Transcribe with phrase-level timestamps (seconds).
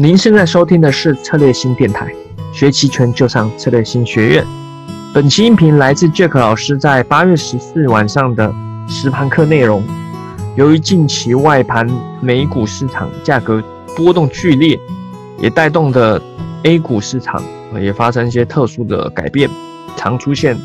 [0.00, 2.06] 您现在收听的是策略新电台，
[2.52, 4.46] 学期权就上策略新学院。
[5.12, 8.54] 本期音频来自 Jack 老师在八月十四晚上的
[8.86, 9.82] 实盘课内容。
[10.54, 11.84] 由于近期外盘
[12.20, 13.60] 美股市场价格
[13.96, 14.78] 波动剧烈，
[15.40, 16.22] 也带动的
[16.62, 17.42] A 股市场
[17.82, 19.50] 也发生一些特殊的改变，
[19.96, 20.56] 常出现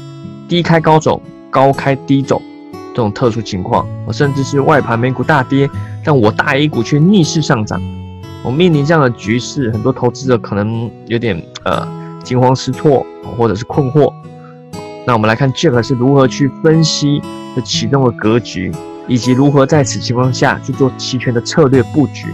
[0.48, 1.20] 低开高走、
[1.50, 2.40] 高开低走
[2.92, 5.68] 这种特殊情况，甚至是外盘美股大跌，
[6.06, 7.82] 但我大 A 股却逆势上涨。
[8.44, 11.88] 我面临这样的局势，很多投资者可能有点呃
[12.24, 13.06] 惊慌失措，
[13.38, 14.14] 或者是困惑。
[15.08, 17.22] 那我们来看 Jack 是如何去分析
[17.56, 18.70] 这启动的格局，
[19.08, 22.28] 以及如何在此情况下去做期权的策略布局。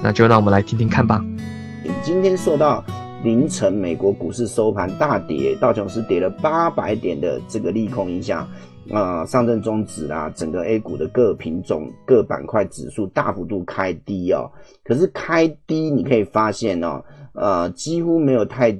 [0.00, 1.20] 那就让我们来听听看吧。
[2.04, 2.84] 今天受到
[3.24, 8.48] 凌晨美国股市收盘大跌，道琼斯跌了八百点的这个利空影响。
[8.90, 14.50] 啊，上证综指啊，整个 A 股的各品种、各板块指数大幅度开低哦。
[14.82, 18.72] 可是开低，你可以发现哦，呃，几乎没有太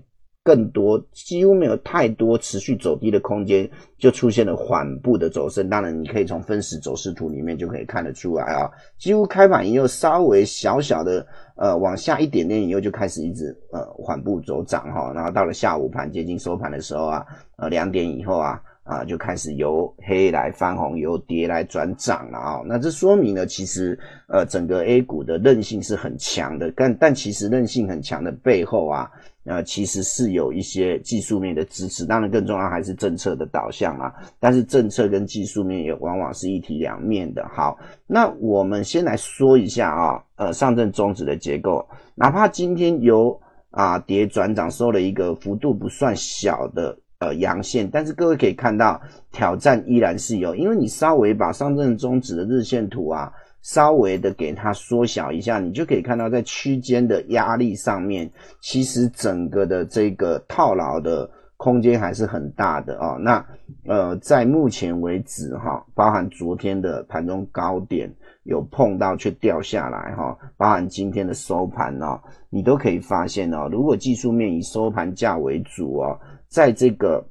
[0.43, 5.69] 更多，几乎没有太多持续走低的空间，就出现了缓步的走升。
[5.69, 15.13] 当然，你可以从分时走势图里面就可以看得出来啊，几乎开盘以后稍微小小的呃往下一点点以后，就开始一直呃缓步走涨哈。
[15.15, 18.63] 然后到了下午盘接近收盘的时候啊，呃两点以后啊。
[18.89, 22.63] 啊，就开始由黑来翻红，由跌来转涨了啊。
[22.65, 26.73] 那这说明呢，其实呃，整个 A 股的韧性是很强的。
[26.75, 29.11] 但但其实韧性很强的背后啊，
[29.45, 32.07] 呃，其实是有一些技术面的支持。
[32.07, 34.11] 当然，更重要还是政策的导向啊。
[34.41, 37.47] 但是政策跟技术面也往往是一体两面的。
[37.53, 43.39] 好，那我们先来说一下啊，呃，上证综指的结构，哪怕今天由
[43.71, 46.99] 啊跌转涨，收了一个幅度不算小的。
[47.21, 49.01] 呃，阳线，但是各位可以看到，
[49.33, 58.31] 挑战依然是有，因为你稍微把上证综指的日线图啊，稍微的给它缩小一下，你就可以看到，在区间的压力上面，
[58.61, 63.19] 其实整个的这个套牢的空间还是很大的哦。
[63.19, 63.45] 那
[63.89, 68.09] 呃，在目前为止哈，包含昨天的盘中高点
[68.45, 76.17] 有碰到却掉下来哈，包含今天的收盘哦，你都可以发现哦，如果技术面以收盘价为主哦。
[76.49, 77.25] 在这个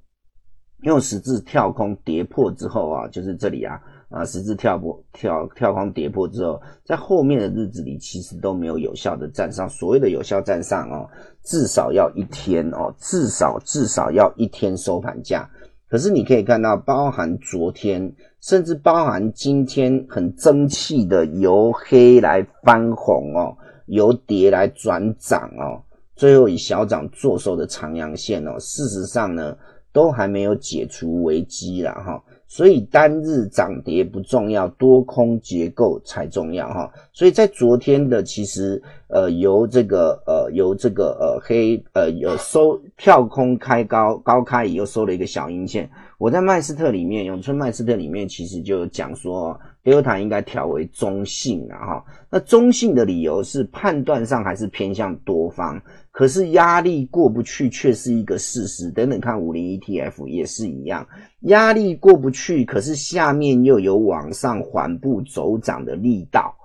[0.84, 9.68] 用十字跳空跌破之后啊，就是这里啊啊十字跳破跳跳空跌破之后，在后面的日子里其实都没有有效的站上。
[9.70, 11.10] 所谓的有效站上哦，
[11.44, 15.50] 至少要一天哦，至少至少要一天收盘价。
[15.90, 25.82] 可是你可以看到，包含昨天，甚至包含今天很争气的由黑来翻红哦，由跌来转涨哦。
[26.18, 29.56] 最后以小涨做收的长阳线哦，事实上呢，
[29.94, 36.92] 都还没有解除危机了哈，所以单日涨跌不重要，多空结构才重要哈。
[37.14, 45.88] 所以在昨天的其实呃由这个呃由这个呃黑呃有收跳空开高高开，以后收了一个小阴线。
[46.18, 52.06] 我在麦斯特里面，永春麦斯特里面其实就讲说，Delta 应该调为中性啊哈。
[52.32, 55.80] 那中性的理由是判断上还是偏向多方。
[56.18, 58.90] 可是压力过不去却是一个事实。
[58.90, 61.08] 等等看五零 ETF 也是一样，
[61.42, 66.56] 压力过不去，可是下面又有往上缓步走涨的力道。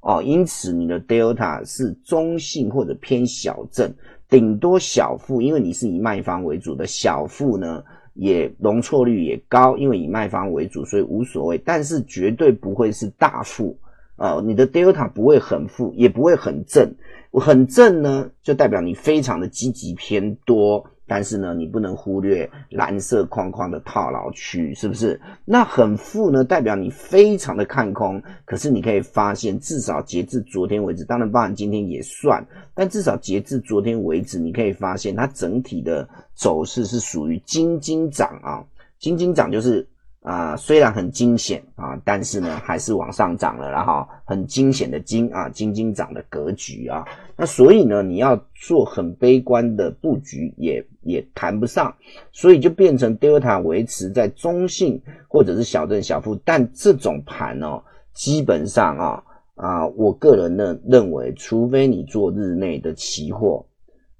[0.00, 3.92] 哦，因此你的 Delta 是中性或者偏小正，
[4.30, 7.84] 顶多小负，因为你是以卖方为主的小负呢，
[8.14, 13.76] 也容错率也高，因为以卖方为主，所以无所谓，但是绝对不会是大负。
[14.22, 16.94] 啊，你的 Delta 不会很负，也不会很正。
[17.32, 25.20] 很正呢，就代表你非常的积极偏多，但是呢，你不能忽略蓝色框框的套牢区，是不是？
[25.44, 38.62] 那很负呢，代表你非常的看空，可是你可以发现，至少截至昨天为止，当然包含今天也算，但至少截至昨天为止，你可以发现它整体的走势是属于金金涨啊，
[39.00, 39.84] 金金涨就是。
[40.22, 47.04] 啊，虽然很惊险啊，但是呢，还是往上涨了，然后很惊险的惊啊，金金涨的格局啊，
[47.36, 51.92] 那所以呢，你要做很悲观的布局也也谈不上，
[52.30, 57.82] 所以就变成 Delta 维持在中性或者是小正小负，但这种盘哦，
[58.14, 59.24] 基本上啊
[59.56, 63.66] 啊，我个人呢认为，除非你做日内的期货，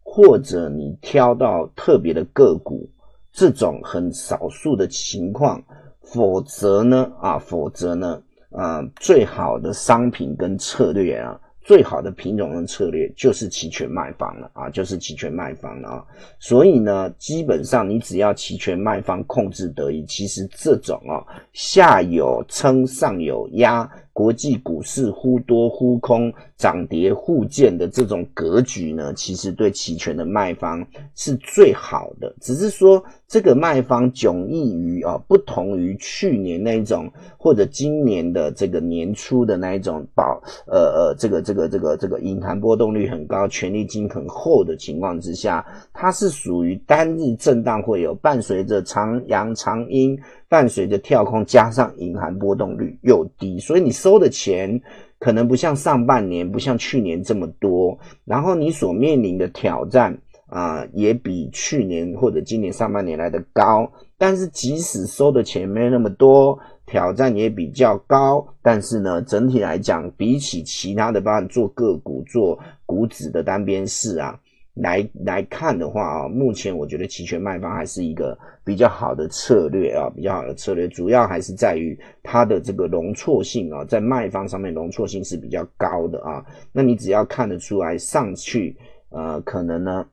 [0.02, 2.90] 或者你挑到特别的个股，
[3.32, 5.62] 这种很少数的情况。
[6.04, 7.10] 否则呢？
[7.20, 8.22] 啊，否则呢？
[8.50, 16.04] 啊，最好的商品跟策略啊，最好的品种跟策略就是期权卖方了啊，就是期权卖方了啊。
[16.38, 26.30] 所以呢，基本上你只要期权卖方控制得宜，其实这种啊，下有撑，上有压，国际股市忽多忽空，
[26.62, 30.86] 涨跌互见的这种格局呢，其实对期权的卖方
[31.16, 32.32] 是最好的。
[32.40, 50.16] 只是说这个卖方迥异于啊，不同于去年那种或者今年的这个年初的那一种保呃呃这个这个这个这个隐含波动率很高、权利金很厚的情况之下，它是属于单日震荡会有伴随着长阳长阴，
[50.48, 54.80] 伴随着跳空，加上隐含波动率又低，所以你收的钱。
[55.22, 63.92] 可能不像上半年，不像去年这么多，然后你所面临的挑战啊，也比去年或者今年上半年来的高。
[64.18, 68.44] 但是即使收的钱没有那么多，挑战也比较高。
[68.62, 74.40] 但是呢，整体来讲，比起其他的，包括做个股、做股指的单边市啊。
[74.74, 86.42] 来来看的话啊，目前我觉得期权卖方还是一个比较好的策略啊，比较好的策略，主要还是在于它的这个容错性啊，在卖方上面容错性是比较高的啊。
[86.72, 88.74] 那你只要看得出来上去，
[89.10, 90.06] 呃，可能呢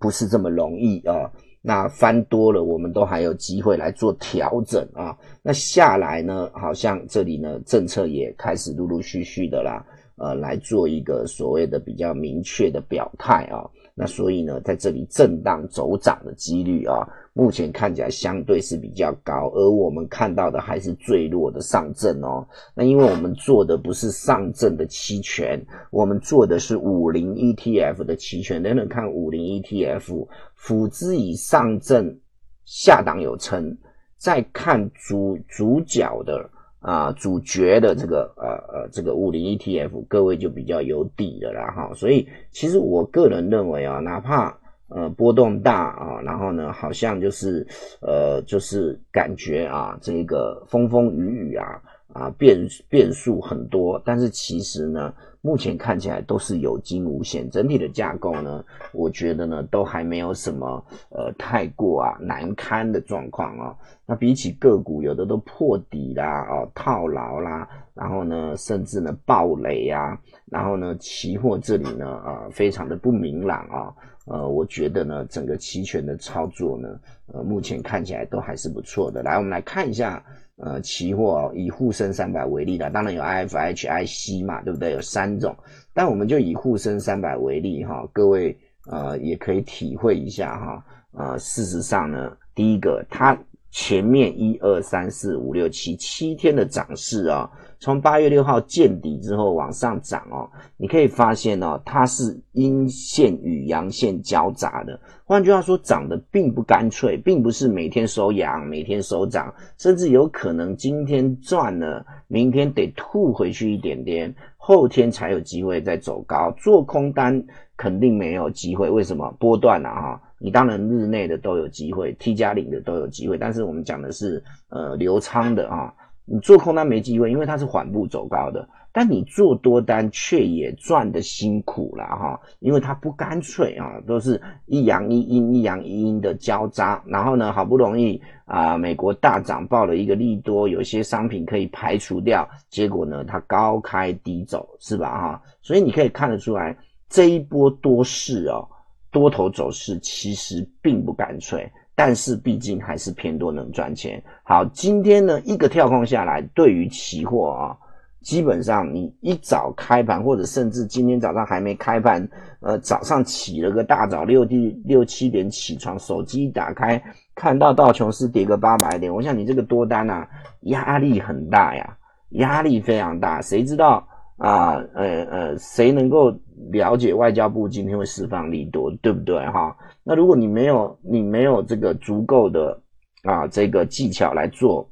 [0.00, 1.30] 不是这么容易啊。
[1.60, 5.14] 那翻多了，我们都还有机会来做调整啊。
[5.42, 9.84] 那下来呢，好像这里呢政策也开始陆陆续续的啦。
[10.18, 13.62] 呃，来做一个所谓的比较明确的表态啊，
[13.94, 22.46] 那所以呢，在这里震荡走涨的几率啊，目前看起来相对是比较高，而我们看到的还是最弱的上证哦。
[22.74, 28.62] 那因为我们做的不是上证的期权，我们做的是五零 ETF 的期权。
[28.62, 32.18] 等等看五零 ETF，辅之以上证
[32.64, 33.78] 下档有撑，
[34.16, 36.50] 再看主主角的。
[36.88, 41.92] 啊，主角的这个呃呃这个五零 ETF，各位就比较有底的啦哈。
[41.94, 44.58] 所以其实我个人认为啊，哪怕
[44.88, 47.66] 呃波动大啊，然后呢好像就是
[48.00, 51.66] 呃就是感觉啊这个风风雨雨啊
[52.14, 55.12] 啊变变数很多，但是其实呢。
[55.40, 58.62] 目前看起来都是有惊无险，整体的架构呢，
[58.92, 63.76] 我觉得呢都还没有什么呃太过啊难堪的状况啊。
[64.08, 73.94] 那比起个股，有的都破底啦，哦套牢啦，然后呢甚至呢暴雷啊，然后呢期货这里呢啊非常的不明朗啊。
[74.24, 76.88] 呃，我觉得呢整个期权的操作呢，
[77.26, 79.22] 呃目前看起来都还是不错的。
[79.22, 80.24] 来，我们来看一下。
[80.60, 84.90] 呃，期货以沪深三百为例的，当然有 I F H I C 嘛，对不对？
[84.90, 85.56] 有三种，
[85.94, 88.58] 但我们就以沪深三百为例哈，各位
[88.90, 90.84] 呃也可以体会一下哈。
[91.12, 93.38] 呃，事实上呢，第一个它
[93.70, 97.50] 前面一二三四五六七七天的涨势啊。
[97.80, 104.98] 从八月六号见底之后往上涨哦，你可以发现哦，它是阴线与阳线交杂的。
[105.24, 116.50] 换句话说，涨得并不干脆，并不是每天收阳，每天收涨，甚至有可能今天赚了，明天得吐回去一点点，后天才有机会再走高。
[116.58, 117.40] 做空单
[117.76, 119.30] 肯定没有机会，为什么？
[119.38, 125.94] 波段啊哈，你当然日内的都有机会，T 加零的都有机会，但是我们讲的是呃流仓的啊。
[126.30, 128.68] 你做空单没机会，因为它是缓步走高的。
[128.90, 137.00] 但你做多单却也赚的辛苦了哈，因为它不干脆啊，都是一阳一阴、一阳一阴的交叉。
[137.06, 145.42] 然后呢，好不容易啊，美国大涨报了一个利多，有些商品可以排除掉，结果呢，它高开低走，是吧哈？
[145.62, 146.76] 所以你可以看得出来，
[147.08, 148.66] 这一波多势哦，
[149.12, 151.70] 多头走势其实并不干脆。
[151.98, 154.22] 但是毕竟还是偏多能赚钱。
[154.44, 157.76] 好，今天呢一个跳空下来，对于期货啊，
[158.22, 162.24] 基本上你一早开盘，或者甚至今天早上还没开盘，
[162.60, 164.44] 呃，早上起了个大早六
[164.84, 167.02] 六七点起床，手机一打开，
[167.34, 170.24] 看到道琼斯跌个八百点，我想你这个多单啊，
[170.60, 173.42] 压力很大呀，压力非常大。
[173.42, 174.74] 谁知道啊？
[174.94, 176.32] 呃呃，谁能够
[176.70, 179.76] 了解外交部今天会释放利多，对不对哈？
[180.02, 182.80] 那如果你没有你没有这个足够的
[183.22, 184.88] 啊这个技巧来做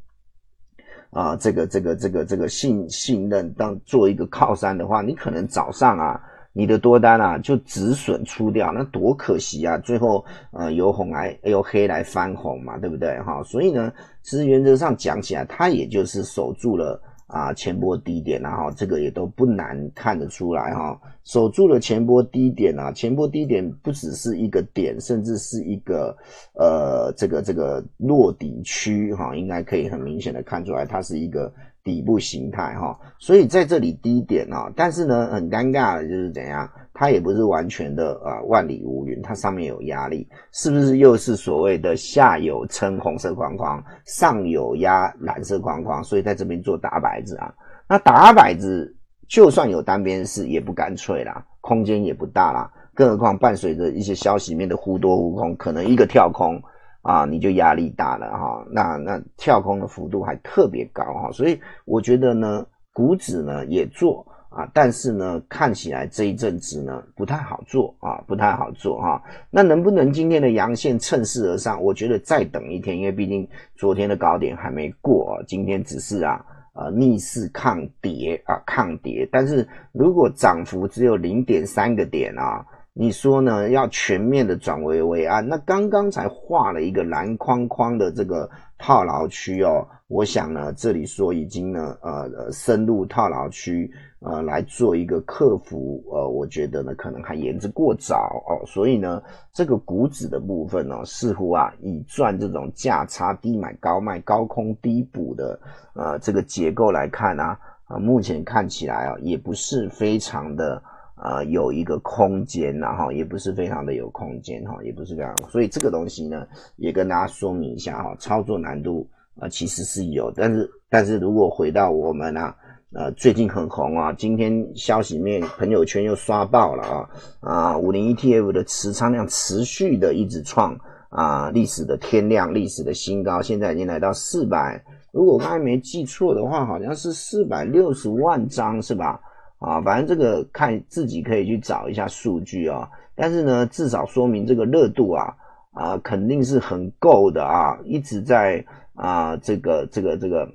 [1.10, 6.20] 啊这个这个这个这个信信任当做一个靠山的话，你可能早上啊
[6.52, 9.76] 你的多单啊就止损出掉，那多可惜啊！
[9.78, 13.42] 最后呃由红来由黑来翻红嘛，对不对哈？
[13.42, 13.92] 所以呢，
[14.22, 17.00] 其实原则上讲起来，它也就是守住了。
[17.26, 26.16] 啊，前波低点，然后这个也都不难看得出来哈，守住了前波低点啊，前波低点不只是一个点，甚至是一个
[26.54, 31.52] 呃，这个这个落底区哈，应该可以很明显的看出来，它是一个。
[31.86, 47.54] 底部形态哈，所以在这里低点啊，但是呢，很尴尬的就是怎样，它也不是完全的啊万里无云，它上面有压力，是不是又是所谓的下有撑红色框框，上有压蓝色框框，所以在这边做打摆子啊，
[47.88, 48.92] 那打摆子
[49.28, 56.60] 就算有单边式也不干脆啦，空间也不大啦，更何况伴随着一些消息面的忽多忽空，可能一个跳空
[57.06, 58.66] 啊，你就压力大了哈。
[58.70, 64.26] 那那跳空的幅度还特别高哈，所以我觉得呢，股指呢也做。
[64.48, 69.22] 啊，但是呢，看起来这一阵子呢不太好做啊，不太好做哈。
[69.50, 71.82] 那能不能今天的阳线趁势而上？
[71.82, 79.28] 我觉得再等一天，因为毕竟昨天的高点还没过，今天只是啊呃逆势抗跌啊抗跌。
[79.30, 82.64] 但是如果涨幅只有零点三个点啊，
[82.98, 83.68] 你说呢？
[83.68, 85.46] 要全面的转危为安？
[85.46, 88.48] 那刚刚才画了一个蓝框框的这个
[88.78, 93.90] 套牢区哦，我想呢，这里说已经呢呃深入套牢区。
[94.20, 98.64] 呃，来做一个克服，呃，我觉得呢，可能还言之过早哦。
[98.66, 99.22] 所以呢，
[99.52, 105.60] 这个股指的部分呢，似乎啊，以赚这种价差低买高卖、高空低补的
[105.94, 110.82] 呃这个结构来看呢，啊，目前看起来啊，也不是非常的
[111.22, 115.36] 呃有一个空间呐，哈，也不是非常的有空间哈，也不是非常。
[115.48, 116.46] 所以这个东西呢，
[116.76, 119.08] 也跟大家说明一下哈，操作难度
[119.40, 122.54] 啊，其实是有，但是但是如果回到我们啊。
[122.94, 130.74] 呃，最近很红啊，今天消息面朋友圈又刷爆了啊啊，五零 ETF 的持仓量持续的一直创
[131.10, 139.20] 啊历史的天量，历史的新高，现在已经来到四百，如果我刚才没记错的话，好像是四百六十万张是吧？
[139.58, 145.34] 啊，反正这个看自己可以去找一下数据啊，但是呢，至少说明这个热度啊
[145.72, 150.48] 啊肯定是很够的啊，一直在啊这个这个这个。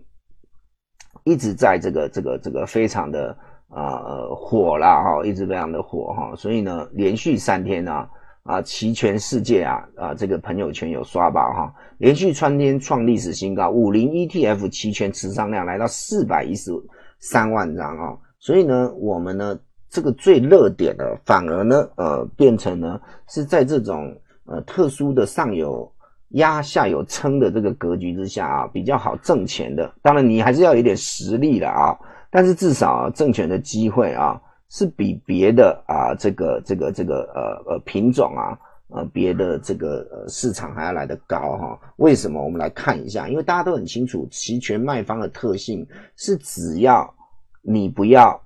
[1.23, 3.37] 一直在这个这个这个非常的
[3.69, 4.01] 啊
[4.35, 8.07] 火啦哈，一直非常的火哈，所以呢，连续三天呢
[8.41, 16.71] 啊，期权世界啊啊，这个朋友圈有刷爆哈，连续三天创历史新高，五零 ETF 期权持仓量来到四百一十
[17.19, 19.57] 三万张啊，所以呢，我们呢
[19.89, 25.89] 这个最热点的反而呢呃变成呢是在这种呃特殊的上游。
[26.35, 29.93] 压下有撑的这个格局之下啊，比较好挣钱的。
[30.01, 31.93] 当然你还是要有点实力的啊，
[32.29, 38.57] 但是至少挣钱的机会啊，是比别的啊这个这个这个呃呃品种啊
[38.95, 41.77] 呃别的这个呃市场还要来得高哈。
[41.97, 42.41] 为什么？
[42.41, 47.13] 我们来看一下，因为大家都很清楚，期权卖方的特性是只要
[47.61, 48.41] 你不要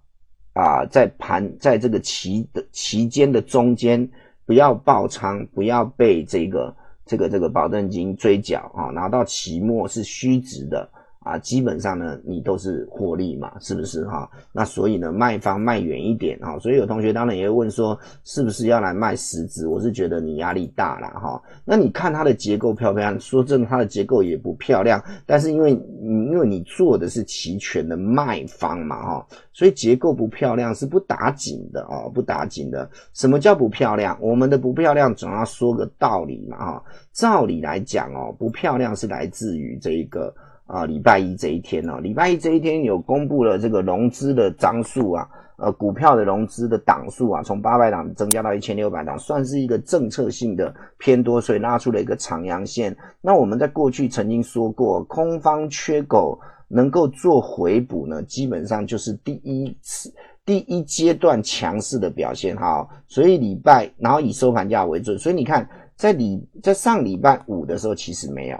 [0.53, 4.09] 啊在盘在这个期的期间的中间
[4.45, 6.75] 不要爆仓，不要被这个。
[7.07, 10.89] 这个这个保证金追缴啊，拿到期末是虚值的。
[11.25, 14.29] 啊，基本上呢，你都是获利嘛，是不是哈？
[14.51, 19.67] 那所以呢，卖方卖远一点哈，所以有同学当然也会问说，是不是要来卖十字？
[19.67, 21.41] 我是觉得你压力大了哈。
[21.65, 23.19] 那你看它的结构漂不漂亮？
[23.19, 25.03] 说真的，它的结构也不漂亮。
[25.25, 32.87] 但是因为你因为你做的是期权的卖方嘛哈，所以结构不漂亮是不打紧的哦，不打紧的。
[33.15, 34.15] 什么叫不漂亮？
[34.21, 36.83] 我们的不漂亮总要说个道理嘛哈。
[37.11, 40.31] 照理来讲哦，不漂亮是来自于这一个。
[40.67, 52.97] 啊，礼拜一这一天呢，礼拜一这一天有公布了这个融资的张数啊，呃，股票的融资的档数啊，从八百档增加到一千六百档，算是一个政策性的偏多，所以拉出了一个长阳线。
[53.21, 60.11] 那我们在过去曾经说过，空方缺口能够做回补呢，基本上就是第一次
[60.43, 62.87] 第一阶段强势的表现哈。
[63.07, 68.57] 所以礼拜然后以收盘价为准，所以你看在礼在上礼拜五的时候其实没有。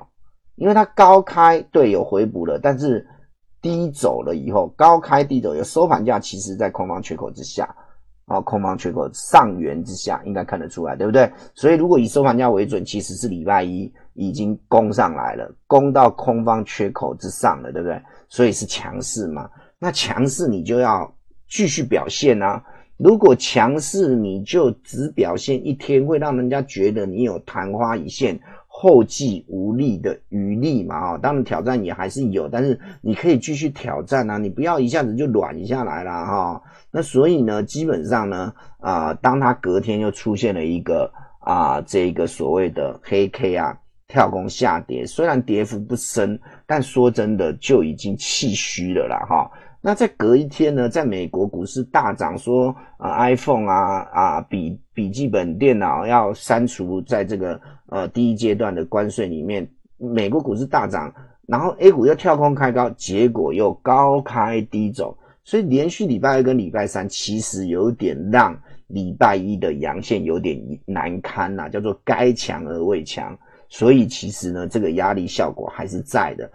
[0.56, 3.06] 因为它高开对有回补了，但是
[3.62, 7.76] 低走了以后，高开低走有收盘价，其实在空方缺口之下
[8.26, 11.32] 啊，空方缺口上缘之下，应该看得出来，对不对？
[11.54, 18.02] 所以如果以收盘价为准，其实是礼拜一已经攻上来了，攻到空方缺口之上了，对不对？
[18.30, 19.50] 所以是强势嘛？
[19.78, 21.14] 那强势你就要
[21.50, 22.64] 继续表现啊！
[22.98, 28.40] 如果强势你就只表现一天，会让人家觉得你有昙花一现。
[28.86, 36.62] 后继无力的余力嘛，啊，当然挑战也还是有，但是你可以继续挑战啊，你不要一下子就软下来了哈。
[36.92, 43.75] 那所以呢，基本上呢，啊，当它隔天又出现了一个啊，这个所谓的黑 K 啊，
[44.08, 49.50] 跳空下跌，虽然跌幅不深，但说真的就已经气虚了啦哈。
[49.88, 61.13] 那在隔一天呢，在美国股市大涨，说啊，iPhone 啊啊笔笔记本电脑要删除在这个呃第一阶段的关税里面，美国股市大涨，
[61.46, 73.38] 然后 A 股又跳空开高，结果又高开低走，所以连续礼拜二跟礼拜三其实有点让礼拜一的阳线有点难堪呐，叫做该强而未强，
[73.70, 76.51] 所以其实呢，这个压力效果还是在的。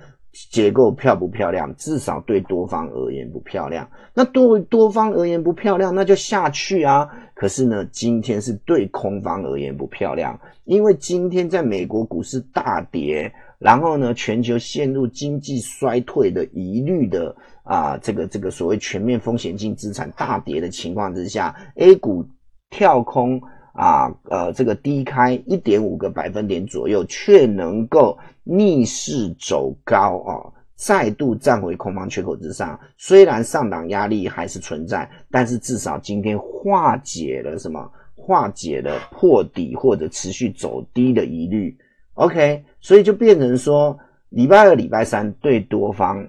[0.50, 1.74] 结构漂不漂亮？
[1.76, 3.88] 至少对多方而言不漂亮。
[4.14, 7.08] 那对多方而言不漂亮，那就下去啊。
[7.34, 22.24] 可是呢，今天是对空方而言不漂亮，因为今天在美国股市大跌，然后呢，全球陷入经济衰退的疑虑的啊，这个这个所谓全面风险性资产大跌的情况之下，A 股
[22.70, 23.40] 跳空。
[23.80, 30.36] 啊，呃，这个低开一点五个百分点左右，却能够逆势走高啊，
[30.76, 32.78] 再度站回空方缺口之上。
[32.98, 37.90] 虽然上档压力还是存在，但是至少今天化解了什么？
[38.14, 41.74] 化解了破底或者持续走低的疑虑。
[42.12, 46.28] OK，所以就变成说，礼拜二、礼拜三对多方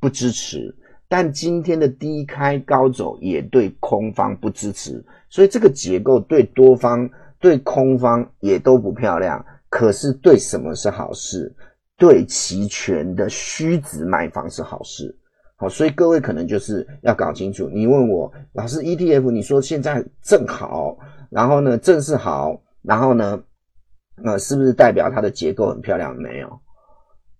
[0.00, 0.74] 不支持。
[1.16, 9.46] 但今天的低开高走也对空方不支持，所以这个结构对多方对空方也都不漂亮。
[9.68, 11.54] 可是对什么是好事？
[11.96, 15.16] 对期权的虚值卖方是好事。
[15.54, 17.70] 好，所以各位可能就是要搞清楚。
[17.72, 20.98] 你问我老师 ETF，你说现在正好，
[21.30, 23.40] 然后呢正是好，然后呢，
[24.24, 26.12] 呃，是不是代表它的结构很漂亮？
[26.16, 26.58] 没有，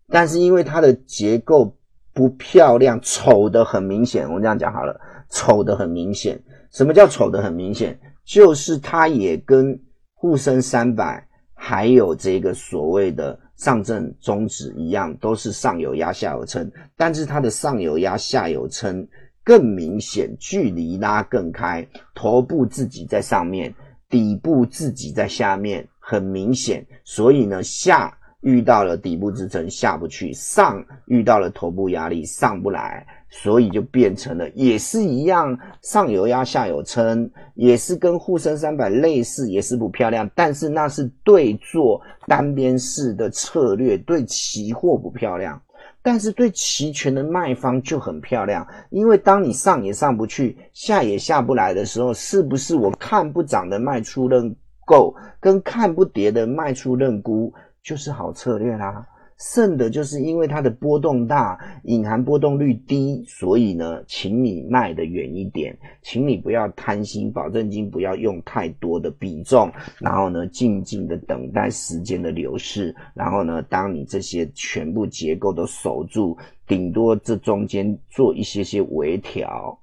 [0.07, 1.77] 但是因为它的结构。
[2.15, 4.25] 不漂亮，丑的很明显。
[4.29, 4.99] 我们这样讲好了，
[5.31, 6.41] 丑的很明显。
[6.71, 7.99] 什么叫丑的很明显？
[8.25, 9.79] 就是它也跟
[10.15, 19.07] 沪深三百还有这个所谓的上证综指一样，都是上有压下有撑，但是它的上有压下有撑
[19.43, 23.75] 更明显，距离拉更开，头部自己在上面，
[24.09, 26.87] 底部自己在下面，很明显。
[27.05, 28.17] 所以呢，下。
[28.45, 40.31] 遇到了底部支撑下不去，上遇到了头部压力上不来，所以就变成了也是一样，上有压下有撑，也是跟沪深三百类似，也是不漂亮。
[40.35, 45.59] 但是那是对做单边式的策略，对期货不漂亮，
[46.03, 57.51] 但是对期权的卖方就很漂亮，因为当你上也上不去，下也下不来的时候，是不是我看不涨的卖出认购，跟看不跌的卖出认沽？
[57.85, 59.07] 就是好策略啦，
[59.39, 76.35] 胜的就是因为它的波动大，隐含波动率低，所以呢，请你卖的远一点，请你不要贪心，保证金不要用太多的比重，然后呢，静静的等待时间的流逝，然后呢，当你这些全部结构都守住，
[76.67, 79.79] 顶多这中间做一些些微调，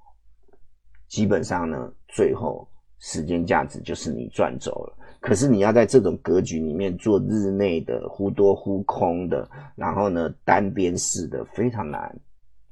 [1.06, 2.66] 基本上呢，最后
[2.98, 4.98] 时间价值就是你赚走了。
[5.22, 12.12] 可是你要在这种格局里面做日内的忽多忽空的，然后呢单边式的非常难，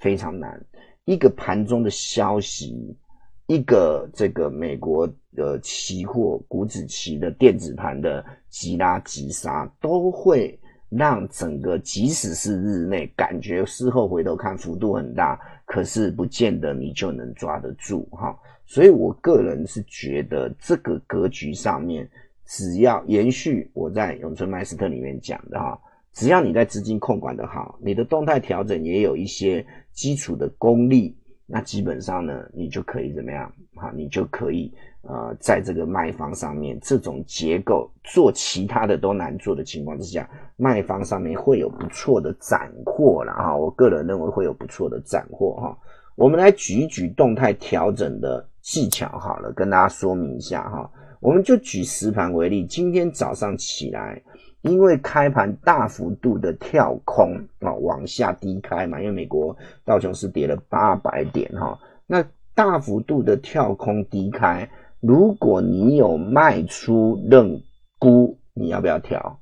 [0.00, 0.60] 非常难。
[1.04, 2.98] 一个盘中的消息，
[3.46, 10.58] 一个这个美国的期货股指期的电子盘的急拉急杀，都会
[10.88, 18.36] 让整个即使是日内感觉事后回头看幅度很大，可是不见得你就能抓得住哈。
[18.66, 22.10] 所以我个人是觉得这个格局上面。
[22.50, 25.80] 只要延续我在永春麦斯特里面讲的哈，
[26.12, 33.52] 只要你在资金控管的好，你的动态调整也有一些基础的功力，那基本上呢，你就可以怎么样？
[33.76, 43.56] 哈，你就可以呃，在这个卖方上面这种结构做其他的都难做的情况之下，卖方上面会有不错的斩获了哈。
[43.56, 45.78] 我个人认为会有不错的斩获哈。
[46.16, 50.90] 我们来举一举动态调整的技巧好了，跟大家说明一下哈。
[51.20, 54.22] 我们就举实盘为例，今天早上起来，
[54.62, 59.54] 因为开盘大幅度的跳空啊，往下低开嘛，因为美国
[59.84, 64.66] 道琼斯跌了八百点哈，那大幅度的跳空低开，
[65.00, 67.62] 如果你有卖出认
[67.98, 69.38] 沽，你要不要调？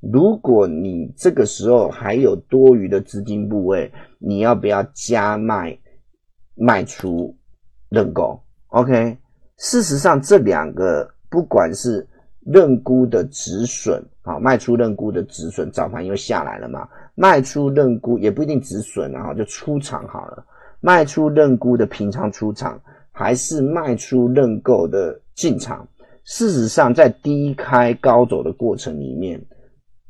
[0.00, 5.76] 如果你这个时候还有多余的资金部位，你要不要加卖
[6.54, 7.36] 卖出
[7.88, 9.18] 认购？OK，
[9.58, 11.15] 事实上这两个。
[11.28, 12.06] 不管是
[12.44, 20.44] 认沽的止损啊，卖出认沽的止损，早盘又下来了嘛，卖出认沽也不一定止损啊，就出场好了。
[20.80, 25.86] 卖出认沽的平仓出场，还是卖出认购的进场？
[26.24, 29.40] 事实上，在低开高走的过程里面，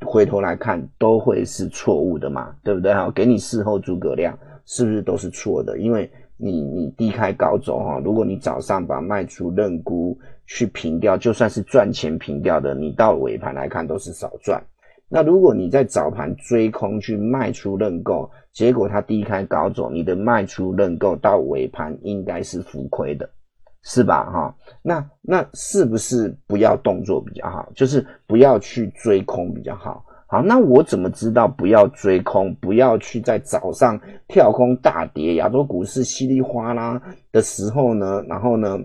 [0.05, 2.93] 回头来看都会是错误的嘛，对不对？
[2.93, 5.79] 哈，给你事后诸葛亮，是不是都是错的？
[5.79, 14.63] 因为你你低开高走哈，如果你早上把卖出认沽去平掉，就算是赚钱平掉的，你到尾盘来看都是少赚。
[15.09, 23.29] 那如果你在早盘追空去卖出认购，结果它低开高走，你的卖出认购到尾盘应该是浮亏的，
[23.85, 24.25] 是吧？
[24.25, 27.69] 哈，那那是不是不要动作比较好？
[27.75, 30.05] 就是不要去追空比较好。
[30.29, 38.25] 好，那我怎么知道不要追空，不要去在早上跳空大跌，亚洲股市稀里哗啦的时候呢？
[38.29, 38.77] 然后呢，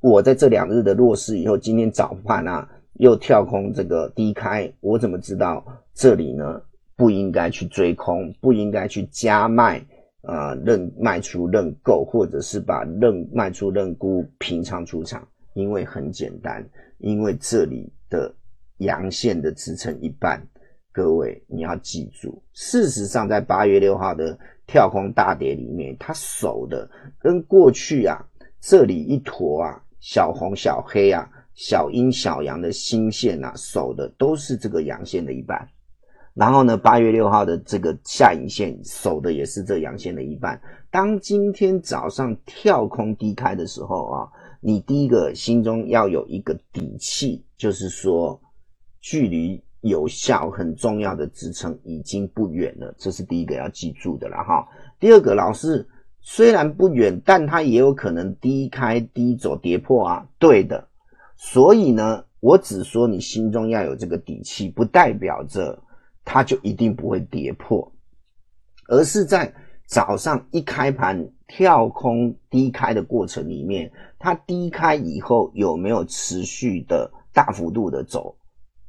[0.00, 6.60] 我在这两日的弱势以后，今天早盘啊又跳空这个低开，我怎么知道这里呢
[6.96, 9.84] 不应该去追空，不应该去加卖
[10.22, 15.26] 啊认卖出认购，或者是把认卖出认沽平仓出场？
[15.54, 18.34] 因为很简单，因为这里的。
[18.80, 20.42] 阳线的支撑一半，
[20.90, 28.24] 各位你要记住，事实上在八月六号的跳空大跌里面，它守的跟过去啊
[28.58, 35.68] 这里一坨啊小红小黑啊小阴小阳的新线啊守的都是这个阳线的一半，
[36.34, 40.60] 然后呢八月六号的这个下影线守的也是这阳线的一半。
[40.90, 44.28] 当今天早上跳空低开的时候啊，
[44.60, 48.40] 你第一个心中要有一个底气，就是说。
[49.02, 54.68] 距离有效很重要的支撑已经不远了，这是第一个要记住的了哈。
[54.98, 55.88] 第二个，老师
[56.22, 60.26] 虽然不远，但它也有可能低开低走跌破啊。
[60.38, 60.86] 对的，
[61.36, 65.82] 所以呢，我只说你心中要有这个底气，不代表着
[66.24, 67.90] 它就一定不会跌破，
[68.88, 69.52] 而是在
[69.86, 78.36] 早上一开盘跳空低开的过程里面，它低开以后有没有持续的大幅度的走？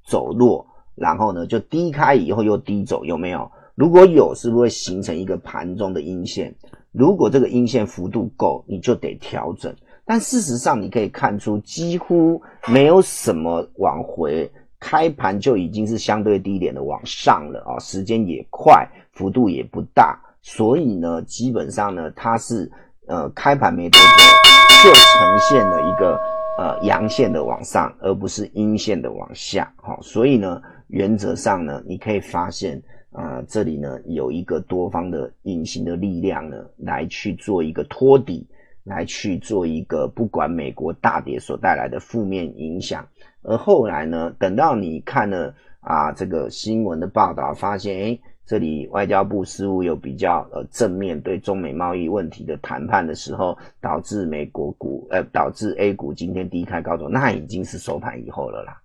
[0.05, 3.49] 走弱，然后呢，就低开以后又低走，有没有？
[3.73, 6.53] 如果有，是不是会形成一个盘中的阴线？
[6.91, 9.73] 如果这个阴线幅度够，你就得调整。
[10.05, 22.69] 但事实上，你可以看出几乎没有什么往回，开盘就已经是相对低点的往上了啊，时间也快，幅度也不大，所以呢，基本上呢，它是
[23.07, 26.19] 呃开盘没多久就呈现了一个。
[26.57, 32.79] 呃，阳线的往上，而不是阴线的往下，好，所以呢，原则上呢，你可以发现
[33.11, 38.47] 啊，这里呢有一个多方的隐形的力量呢，来去做一个托底，
[38.83, 43.07] 来去做一个不管美国大跌所带来的负面影响，
[43.43, 48.19] 而后来呢，等到你看了啊这个新闻的报道，发现哎。
[48.43, 58.81] 这里外交部似乎有比较呃正面对中美贸易问题的谈判的时候，导致美国股呃导致 A 股今天低开高走，那已经是收盘以后了啦，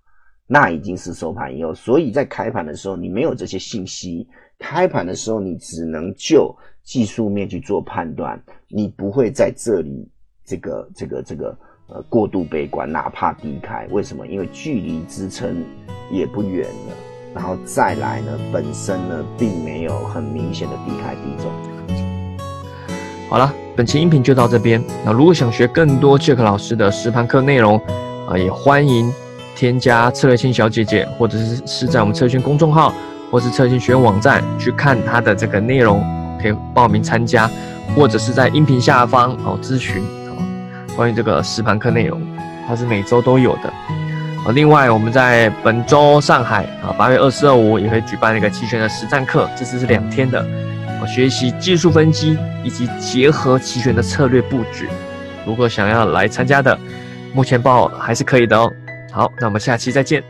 [0.46, 4.26] 那已经是收盘以后，所以在开盘的时候你没有这些信息，
[4.58, 6.54] 开盘的时候你只能就
[6.84, 10.08] 技术面去做判断，你不会在这里
[10.44, 14.24] 这个这个这个呃过度悲观，哪怕低开，为什么？
[14.26, 15.64] 因为距离支撑
[16.12, 16.96] 也不远了。
[17.34, 21.50] 然后再来呢，本身呢并没有很明显的低开低走。
[23.28, 24.80] 好了，本期音频就到这边。
[25.04, 27.76] 那如果想学更多 Jack 老师的实盘课内容
[28.28, 29.12] 啊，也欢迎
[29.56, 32.92] 添加策略性小姐姐，或者是是在我们策略公众号，
[33.30, 36.04] 或是策略学院网站去看它的这个内容，
[36.40, 37.50] 可以报名参加，
[37.96, 40.36] 或者是在音频下方哦咨询哦
[40.94, 42.20] 关于这个实盘课内容，
[42.68, 43.72] 它是每周都有的。
[44.52, 50.44] 另外，我们在本周上海啊，八月二四二五也会举办一个期权的实战课，这次是两天的，
[51.04, 54.88] 学习技术分析以及结合期权的策略布局。
[55.44, 56.78] 如果想要来参加的，
[57.32, 58.72] 目前报还是可以的哦。
[59.16, 60.22] 好，那我们下期再见。